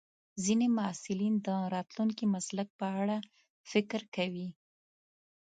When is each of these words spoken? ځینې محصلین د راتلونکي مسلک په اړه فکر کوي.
ځینې 0.43 0.67
محصلین 0.77 1.33
د 1.47 1.49
راتلونکي 1.75 2.25
مسلک 2.35 2.67
په 2.79 2.85
اړه 3.01 3.17
فکر 3.71 4.01
کوي. 4.15 4.47